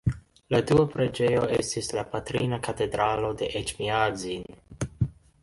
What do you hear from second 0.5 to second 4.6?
La dua preĝejo estis la Patrina Katedralo de Eĉmiadzin.